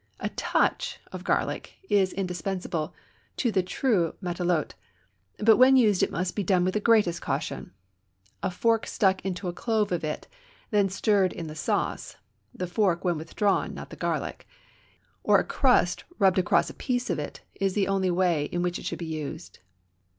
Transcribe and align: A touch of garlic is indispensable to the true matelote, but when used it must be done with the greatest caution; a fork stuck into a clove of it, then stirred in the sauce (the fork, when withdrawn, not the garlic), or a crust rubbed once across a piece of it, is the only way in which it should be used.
A 0.19 0.29
touch 0.29 0.99
of 1.11 1.23
garlic 1.23 1.77
is 1.87 2.11
indispensable 2.11 2.91
to 3.37 3.51
the 3.51 3.61
true 3.61 4.15
matelote, 4.19 4.73
but 5.37 5.57
when 5.57 5.77
used 5.77 6.01
it 6.01 6.09
must 6.09 6.35
be 6.35 6.41
done 6.41 6.65
with 6.65 6.73
the 6.73 6.79
greatest 6.79 7.21
caution; 7.21 7.71
a 8.41 8.49
fork 8.49 8.87
stuck 8.87 9.23
into 9.23 9.47
a 9.47 9.53
clove 9.53 9.91
of 9.91 10.03
it, 10.03 10.27
then 10.71 10.89
stirred 10.89 11.31
in 11.33 11.45
the 11.45 11.53
sauce 11.53 12.15
(the 12.51 12.65
fork, 12.65 13.05
when 13.05 13.19
withdrawn, 13.19 13.75
not 13.75 13.91
the 13.91 13.95
garlic), 13.95 14.47
or 15.21 15.37
a 15.37 15.43
crust 15.43 16.03
rubbed 16.17 16.37
once 16.39 16.47
across 16.47 16.69
a 16.71 16.73
piece 16.73 17.11
of 17.11 17.19
it, 17.19 17.41
is 17.53 17.75
the 17.75 17.87
only 17.87 18.09
way 18.09 18.45
in 18.45 18.63
which 18.63 18.79
it 18.79 18.85
should 18.85 18.97
be 18.97 19.05
used. 19.05 19.59